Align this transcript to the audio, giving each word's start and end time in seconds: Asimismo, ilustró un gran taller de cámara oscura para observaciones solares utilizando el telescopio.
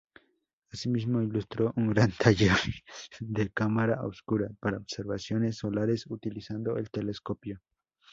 Asimismo, 0.71 1.21
ilustró 1.21 1.73
un 1.75 1.89
gran 1.91 2.11
taller 2.13 2.57
de 3.19 3.51
cámara 3.51 4.01
oscura 4.03 4.49
para 4.59 4.77
observaciones 4.79 5.57
solares 5.57 6.07
utilizando 6.07 6.75
el 6.77 6.89
telescopio. 6.89 7.61